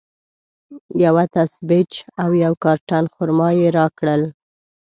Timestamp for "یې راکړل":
3.59-4.21